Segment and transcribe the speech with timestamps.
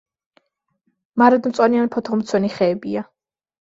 [1.23, 3.09] მარადმწვანე ან ფოთოლმცვენი ხეებია.